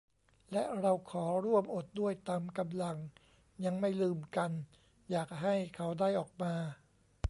[0.51, 2.97] และเราขอร่วมอดด้วยตามกำลัง
[3.65, 4.51] ยังไม่ลืมกัน
[5.11, 6.53] อยากให้เขาได้ออกมา